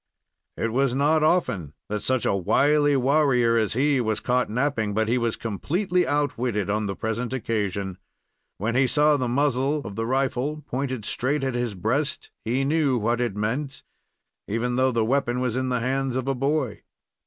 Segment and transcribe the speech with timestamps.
[0.57, 5.07] It was not often that such a wily warrior as he was caught napping, but
[5.07, 7.99] he was completely outwitted on the present occasion.
[8.57, 12.97] When he saw the muzzle of the rifle pointed straight at his breast, he knew
[12.97, 13.83] what it meant,
[14.47, 16.81] even though the weapon was in the hands of a boy.